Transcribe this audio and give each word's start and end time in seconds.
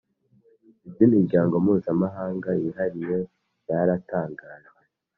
iby'imiryango 0.87 1.53
mpuzamahanga 1.63 2.49
yihariye 2.61 3.17
byaratangajwe 3.63 4.81